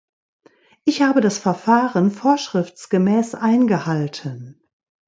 Ich 0.83 1.03
habe 1.03 1.21
das 1.21 1.37
Verfahren 1.37 2.09
vorschriftsgemäß 2.09 3.35
eingehalten. 3.35 4.59